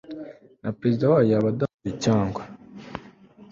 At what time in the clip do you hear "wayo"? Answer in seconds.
1.11-1.27